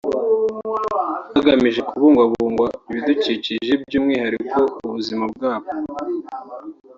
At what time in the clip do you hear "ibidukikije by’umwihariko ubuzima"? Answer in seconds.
2.89-5.23